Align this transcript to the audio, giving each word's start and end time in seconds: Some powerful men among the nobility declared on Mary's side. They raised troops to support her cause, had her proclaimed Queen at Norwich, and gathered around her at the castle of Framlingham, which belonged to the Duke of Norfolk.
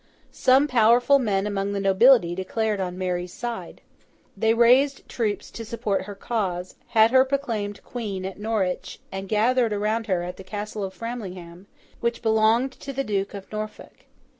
Some 0.31 0.67
powerful 0.67 1.19
men 1.19 1.45
among 1.45 1.73
the 1.73 1.79
nobility 1.79 2.33
declared 2.33 2.79
on 2.79 2.97
Mary's 2.97 3.31
side. 3.31 3.81
They 4.35 4.51
raised 4.55 5.07
troops 5.07 5.51
to 5.51 5.63
support 5.63 6.05
her 6.05 6.15
cause, 6.15 6.73
had 6.87 7.11
her 7.11 7.23
proclaimed 7.23 7.83
Queen 7.83 8.25
at 8.25 8.39
Norwich, 8.39 8.97
and 9.11 9.29
gathered 9.29 9.73
around 9.73 10.07
her 10.07 10.23
at 10.23 10.37
the 10.37 10.43
castle 10.43 10.83
of 10.83 10.95
Framlingham, 10.95 11.67
which 11.99 12.23
belonged 12.23 12.71
to 12.71 12.91
the 12.91 13.03
Duke 13.03 13.35
of 13.35 13.51
Norfolk. 13.51 14.05